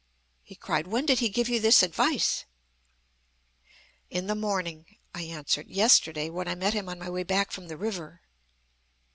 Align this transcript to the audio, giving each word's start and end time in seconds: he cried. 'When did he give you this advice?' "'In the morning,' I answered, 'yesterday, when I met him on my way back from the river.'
he 0.41 0.55
cried. 0.55 0.87
'When 0.87 1.05
did 1.05 1.19
he 1.19 1.29
give 1.29 1.47
you 1.47 1.59
this 1.59 1.83
advice?' 1.83 2.45
"'In 4.09 4.25
the 4.25 4.33
morning,' 4.33 4.87
I 5.13 5.21
answered, 5.21 5.67
'yesterday, 5.67 6.27
when 6.27 6.47
I 6.47 6.55
met 6.55 6.73
him 6.73 6.89
on 6.89 6.97
my 6.97 7.09
way 7.11 7.21
back 7.21 7.51
from 7.51 7.67
the 7.67 7.77
river.' 7.77 8.19